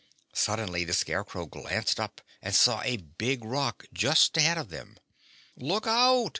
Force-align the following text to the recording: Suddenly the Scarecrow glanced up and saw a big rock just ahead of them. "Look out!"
Suddenly 0.33 0.83
the 0.83 0.93
Scarecrow 0.95 1.45
glanced 1.45 1.99
up 1.99 2.21
and 2.41 2.55
saw 2.55 2.81
a 2.81 2.97
big 3.21 3.45
rock 3.45 3.85
just 3.93 4.35
ahead 4.35 4.57
of 4.57 4.69
them. 4.69 4.97
"Look 5.55 5.85
out!" 5.85 6.29